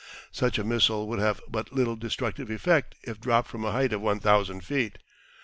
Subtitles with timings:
[0.31, 4.01] Such a missile would have but little destructive effect if dropped from a height of
[4.01, 4.97] 1,000 feet.